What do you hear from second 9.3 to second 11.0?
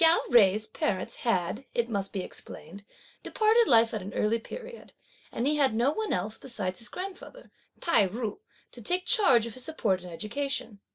of his support and education.